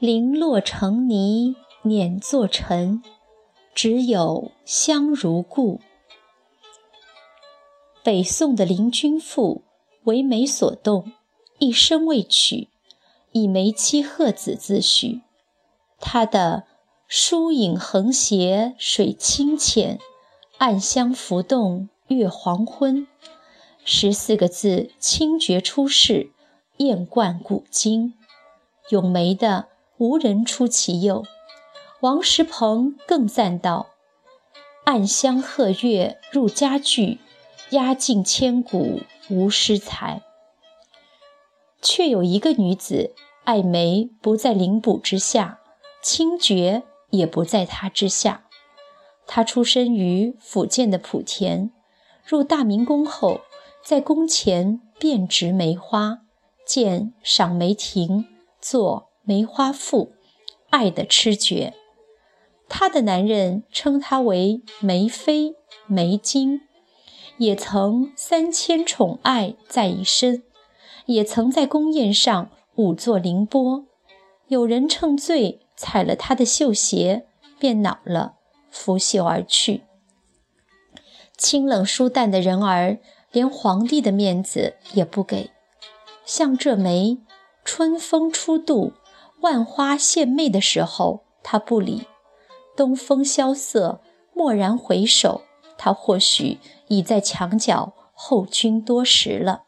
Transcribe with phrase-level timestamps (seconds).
[0.00, 3.02] 零落成泥碾作尘，
[3.74, 5.78] 只有香如故。
[8.02, 9.60] 北宋的林君赋
[10.04, 11.12] 为梅所动，
[11.58, 12.68] 一生未娶，
[13.32, 15.20] 以梅妻鹤子自诩。
[15.98, 16.64] 他的
[17.06, 19.98] “疏影横斜水清浅，
[20.56, 23.06] 暗香浮动月黄昏”
[23.84, 26.30] 十四个字清绝出世，
[26.78, 28.14] 艳冠古今。
[28.88, 29.68] 咏梅的
[30.00, 31.24] 无人出其右。
[32.00, 33.90] 王石鹏更赞道
[34.84, 37.20] ：“暗香和月入佳句。”
[37.70, 40.22] 压尽千古无诗才，
[41.80, 45.60] 却有一个女子爱梅不在凌补之下，
[46.02, 48.42] 清绝也不在她之下。
[49.24, 51.70] 她出身于福建的莆田，
[52.26, 53.42] 入大明宫后，
[53.84, 56.22] 在宫前遍植梅花，
[56.66, 58.26] 建赏梅亭，
[58.60, 60.06] 作《梅花赋》，
[60.70, 61.74] 爱的痴绝。
[62.68, 65.54] 她的男人称她为梅妃、
[65.86, 66.62] 梅精。
[67.36, 70.42] 也曾三千宠爱在一身，
[71.06, 73.84] 也曾在宫宴上舞作凌波。
[74.48, 77.28] 有人趁醉踩了他的绣鞋，
[77.60, 78.34] 便恼了，
[78.68, 79.82] 拂袖而去。
[81.38, 82.98] 清冷疏淡的人儿，
[83.30, 85.50] 连皇帝的面子也不给。
[86.24, 87.18] 像这梅，
[87.64, 88.92] 春风初度，
[89.40, 92.06] 万花献媚的时候，他不理；
[92.76, 94.00] 东风萧瑟，
[94.34, 95.42] 蓦然回首。
[95.78, 99.62] 他或许已在墙角候君多时了。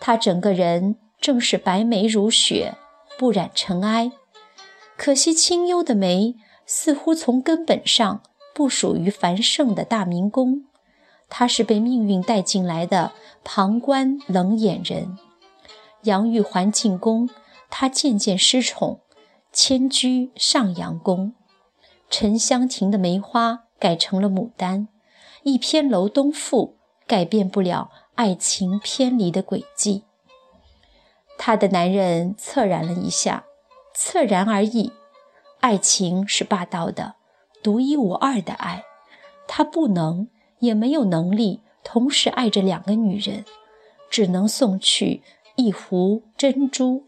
[0.00, 2.74] 他整个人正是白眉如雪，
[3.18, 4.12] 不染尘埃。
[4.96, 8.22] 可惜清幽的眉，似乎从根本上
[8.54, 10.64] 不属于繁盛的大明宫。
[11.28, 13.12] 他是被命运带进来的
[13.44, 15.18] 旁观冷眼人。
[16.04, 17.28] 杨玉环进宫，
[17.70, 19.00] 他渐渐失宠，
[19.52, 21.34] 迁居上阳宫。
[22.10, 23.64] 沉香亭的梅花。
[23.80, 24.88] 改成了牡丹，
[25.44, 30.02] 一篇《楼东赋》改变不了爱情偏离的轨迹。
[31.38, 33.44] 她的男人侧然了一下，
[33.94, 34.92] 侧然而已。
[35.60, 37.14] 爱情是霸道的，
[37.62, 38.82] 独一无二的爱，
[39.46, 40.26] 他不能，
[40.58, 43.44] 也没有能力同时爱着两个女人，
[44.10, 45.22] 只能送去
[45.54, 47.04] 一壶珍珠。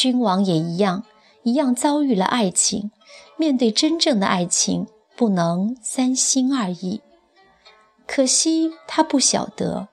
[0.00, 1.04] 君王也一样，
[1.42, 2.90] 一样遭遇了爱情。
[3.36, 7.02] 面对真正的爱情，不能三心二意。
[8.06, 9.88] 可惜他不晓得，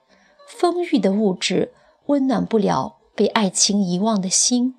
[0.47, 1.73] 丰裕的物质
[2.06, 4.75] 温暖不了被爱情遗忘的心，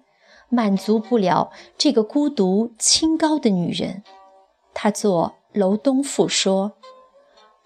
[0.49, 4.03] 满足不了这个孤独清高的女人。
[4.73, 6.73] 他作《楼东赋》说：“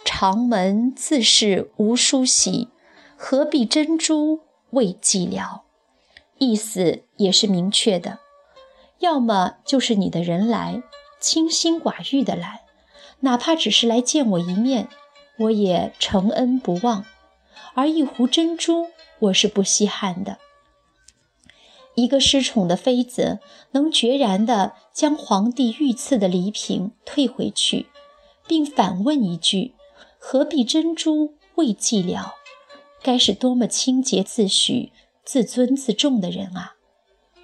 [0.05, 2.71] 长门自是无梳洗，
[3.17, 4.41] 何必珍珠
[4.71, 5.61] 为寂寥？”
[6.43, 8.19] 意思也是明确的。
[8.99, 10.83] 要么就是你的人来，
[11.21, 12.63] 清心寡欲的来，
[13.21, 14.89] 哪怕只是来见我一面，
[15.39, 17.05] 我也承恩不忘；
[17.75, 18.89] 而一壶珍珠，
[19.21, 20.39] 我是不稀罕的。
[21.95, 23.39] 一个失宠的妃子，
[23.71, 27.87] 能决然地将皇帝御赐的礼品退回去，
[28.49, 29.77] 并反问一句
[30.19, 32.33] ：“何必珍珠未寂寥？”
[33.01, 34.93] 该是多么清洁自许、
[35.25, 36.77] 自尊自重的人啊！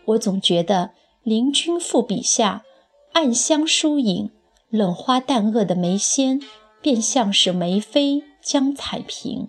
[0.07, 0.91] 我总觉得。
[1.25, 2.65] 林君赋笔下，
[3.13, 4.31] 暗香疏影、
[4.71, 6.41] 冷花淡萼的梅仙，
[6.81, 9.47] 便像是梅妃江彩萍。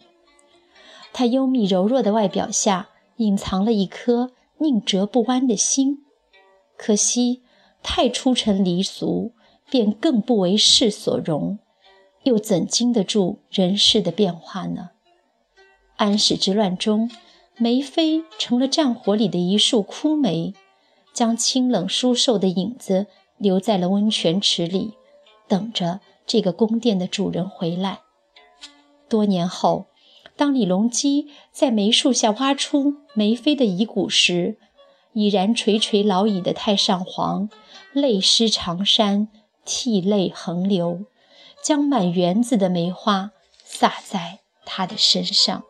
[1.13, 5.99] 她幽密柔弱的外表下，隐藏了一颗宁折不弯的心。
[6.75, 7.43] 可惜
[7.81, 9.31] 太出尘离俗，
[9.69, 11.59] 便更不为世所容，
[12.23, 14.89] 又怎经得住人世的变化呢？
[15.95, 17.09] 安史之乱中，
[17.59, 20.53] 梅妃成了战火里的一束枯梅。
[21.11, 23.07] 将清冷舒瘦的影子
[23.37, 24.93] 留在了温泉池里，
[25.49, 27.99] 等着这个宫殿的主人回来。
[29.09, 29.87] 多年后，
[30.37, 34.57] 当李隆基在梅树下挖出梅妃的遗骨时，
[35.11, 37.49] 已然垂垂老矣的太上皇
[37.91, 39.27] 泪湿长衫，
[39.65, 41.05] 涕泪横流，
[41.61, 43.31] 将满园子的梅花
[43.65, 45.65] 洒在他的身上。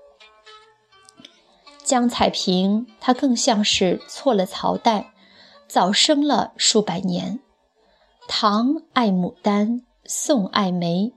[1.89, 5.11] 江彩萍，她更像是错了朝代。
[5.67, 7.39] 早生了数百年，
[8.27, 11.13] 唐爱牡丹，宋爱梅，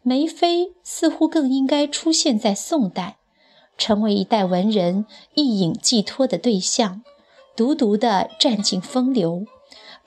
[0.00, 3.18] 梅妃似乎更应该出现在宋代，
[3.76, 5.04] 成为一代文人
[5.34, 7.02] 一饮寄托的对象，
[7.54, 9.44] 独独的占尽风流，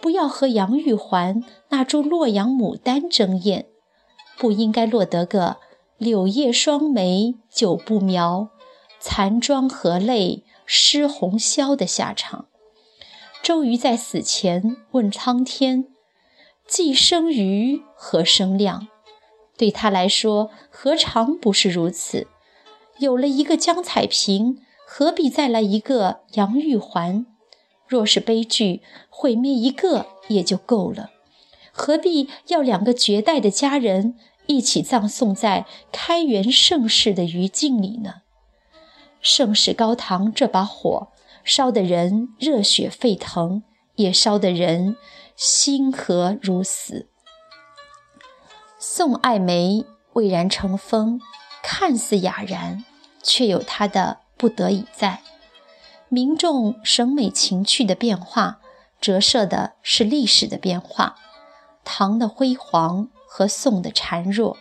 [0.02, 3.68] 不要和杨玉环那株洛阳牡丹争艳，
[4.40, 5.58] 不应该落得个
[6.00, 8.50] 柳叶双眉久不描，
[9.00, 12.46] 残妆和泪湿红绡的下场。
[13.42, 15.86] 周瑜在死前问苍天
[16.68, 18.88] ：“既生瑜，何生亮？”
[19.58, 22.28] 对他来说，何尝不是如此？
[23.00, 27.26] 有了一个江彩萍，何必再来一个杨玉环？
[27.88, 31.10] 若是悲剧，毁灭一个也就够了，
[31.72, 34.16] 何必要两个绝代的佳人
[34.48, 38.22] 一起葬送在开元盛世的余烬里呢？
[39.22, 41.10] 盛世高堂这把火，
[41.44, 43.64] 烧得人热血沸腾，
[43.96, 44.96] 也烧得人
[45.36, 47.08] 心何如死。
[48.78, 51.20] 宋爱梅蔚然成风，
[51.62, 52.86] 看似雅然，
[53.22, 55.22] 却有她的不得已在。
[56.08, 58.62] 民众审美情趣的变化，
[59.02, 61.18] 折射的是历史的变化。
[61.84, 64.58] 唐的辉煌和宋的孱弱，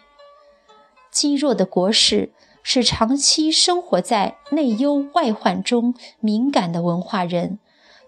[1.10, 2.32] 积弱的国势
[2.70, 7.58] 使长期生活在内忧外患中敏感的文化人，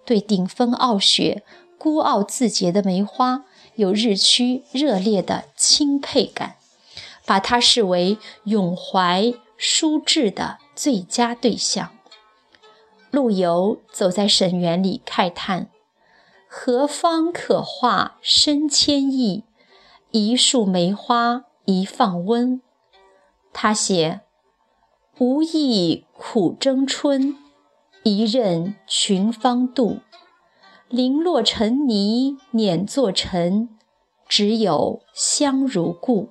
[0.04, 1.42] 对顶峰傲雪、
[1.78, 3.46] 孤傲自洁的梅花。
[3.76, 6.56] 有日趋热烈的钦佩感，
[7.24, 11.92] 把他视为咏怀书志的最佳对象。
[13.10, 15.70] 陆游走在沈园里，慨叹
[16.46, 19.44] ：“何方可画深千亿？
[20.10, 22.60] 一树梅花一放温。”
[23.54, 24.20] 他写
[25.20, 27.36] ：“无意苦争春，
[28.04, 30.00] 一任群芳妒。”
[30.88, 33.68] 零落尘泥碾作尘，
[34.26, 36.30] 只有香如故。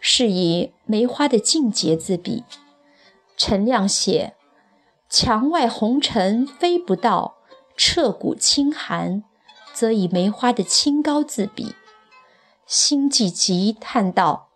[0.00, 2.42] 是以梅花的静洁自比。
[3.36, 4.34] 陈亮写
[5.10, 7.36] ：“墙外红尘飞不到，
[7.76, 9.22] 彻骨清寒。”
[9.74, 11.74] 则以梅花的清高自比。
[12.66, 14.48] 辛弃疾叹道：“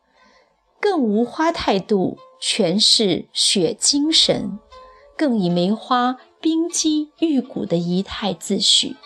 [0.81, 4.59] 更无花态度，诠释雪精神。”
[5.17, 6.19] 更以梅花。
[6.45, 8.97] 冰肌玉骨的仪态自诩。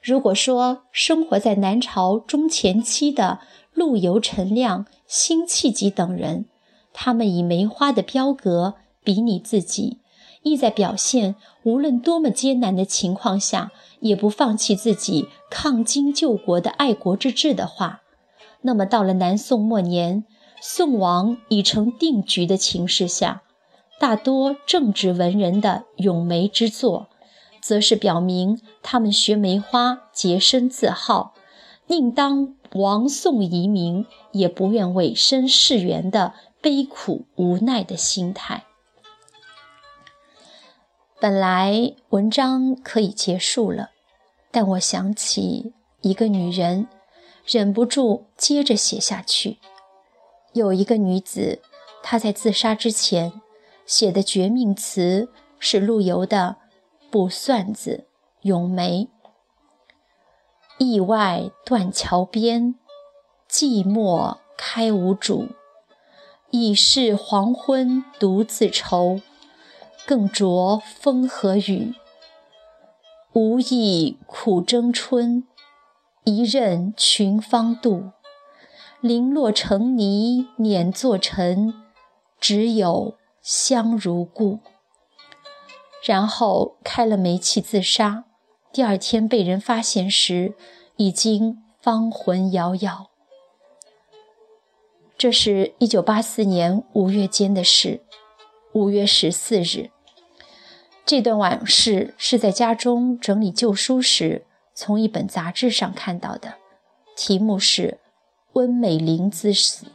[0.00, 3.40] 如果说生活在南朝中前期的
[3.74, 6.44] 陆游、陈亮、辛弃疾等人，
[6.92, 9.98] 他们以梅花的标格比拟自己，
[10.42, 11.34] 意在表现
[11.64, 18.02] 无论多么艰难的情况下，也不放弃自己抗金救国的爱国之志的话，
[18.62, 20.24] 那么到了南宋末年，
[20.60, 23.42] 宋亡已成定局的情势下。
[24.00, 27.08] 大多正直文人的咏梅之作，
[27.60, 31.34] 则是表明他们学梅花洁身自好，
[31.88, 38.64] 宁当亡宋遗民，也不愿委身世缘的悲苦无奈的心态。
[41.20, 43.90] 本来文章可以结束了，
[44.52, 45.72] 但我想起
[46.02, 46.86] 一个女人，
[47.44, 49.58] 忍不住接着写下去。
[50.58, 51.62] 有一个女子，
[52.02, 53.40] 她在自杀之前。
[53.86, 56.56] 写的绝命词是陆游的
[57.10, 58.04] 《卜算子·
[58.46, 59.08] 咏梅》：
[60.76, 62.74] 驿外断桥边，
[63.50, 65.48] 寂寞开无主。
[66.50, 69.20] 已是黄昏独自愁，
[70.06, 71.94] 更着风和雨。
[73.32, 75.46] 无意苦争春，
[76.24, 78.12] 一任群芳妒。
[79.00, 81.74] 零落成泥碾作尘，
[82.40, 83.16] 只有。
[83.40, 84.58] 香如故，
[86.04, 88.24] 然后开了煤气自杀。
[88.72, 90.52] 第二天被人发现时，
[90.96, 93.06] 已经芳魂杳杳。
[95.16, 98.02] 这是一九八四年五月间的事。
[98.74, 99.88] 五月十四日，
[101.06, 106.56] 这段往事是在家中整理旧书时，从一本杂志上看到的，
[107.16, 107.98] 题目是
[108.52, 109.86] 《温美玲之死》。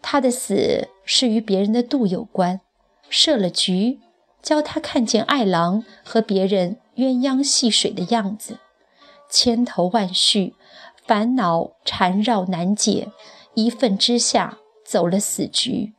[0.00, 2.60] 他的死是与别人的妒有关，
[3.08, 4.00] 设了局，
[4.42, 8.58] 教他看见爱郎和别人鸳鸯戏水的样子，
[9.28, 10.54] 千头万绪，
[11.04, 13.10] 烦恼缠绕难解，
[13.54, 15.92] 一愤之下走了死局。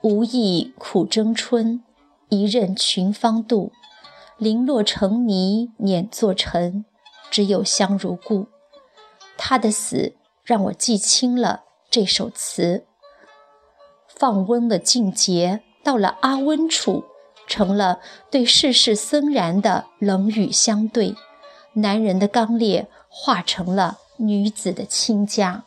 [0.00, 1.82] 无意苦争春，
[2.28, 3.70] 一任群芳妒。
[4.38, 6.84] 零落成泥碾作尘，
[7.28, 8.46] 只有香如故。
[9.38, 11.62] 他的死让我记清了。
[11.90, 12.84] 这首词，
[14.06, 17.04] 放翁的境界到了阿温处，
[17.46, 21.14] 成了对世事森然的冷语相对；
[21.72, 25.64] 男人的刚烈化成了女子的清佳。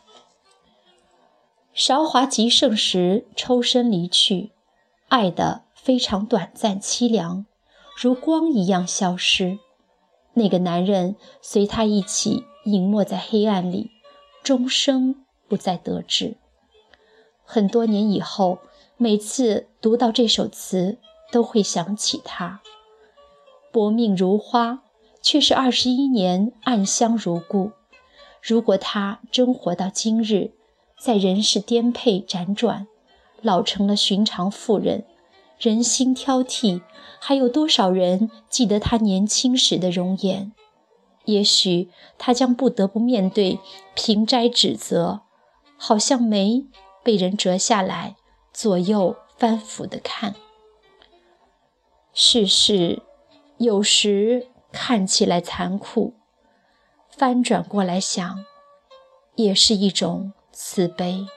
[1.74, 4.52] 韶华极盛时抽身离去，
[5.08, 7.46] 爱的非常短暂凄凉，
[8.00, 9.58] 如光一样消失。
[10.34, 13.90] 那个男人随他一起隐没在黑暗里，
[14.42, 15.16] 终生。
[15.48, 16.36] 不再得志。
[17.44, 18.60] 很多年以后，
[18.96, 20.96] 每次读到这首词，
[21.30, 22.62] 都会想起他。
[23.70, 24.82] 薄命如花，
[25.20, 27.72] 却是二十一年暗香如故。
[28.40, 30.52] 如果他真活到今日，
[30.98, 32.86] 在人世颠沛辗转，
[33.42, 35.04] 老成了寻常妇人，
[35.58, 36.80] 人心挑剔，
[37.20, 40.52] 还有多少人记得他年轻时的容颜？
[41.24, 43.58] 也许他将不得不面对
[43.94, 45.22] 平摘指责，
[45.76, 46.66] 好像梅
[47.02, 48.16] 被人折下来，
[48.52, 50.34] 左右翻覆的看。
[52.12, 53.02] 世事。
[53.58, 56.14] 有时看起来残酷，
[57.08, 58.44] 翻转过来想，
[59.36, 61.28] 也是一种慈悲。